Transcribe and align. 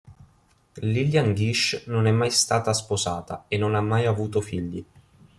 Lillian 0.79 1.31
Gish 1.35 1.83
non 1.85 2.07
è 2.07 2.11
mai 2.11 2.31
stata 2.31 2.73
sposata 2.73 3.45
e 3.47 3.57
non 3.59 3.75
ha 3.75 3.81
mai 3.81 4.07
avuto 4.07 4.41
figli. 4.41 4.83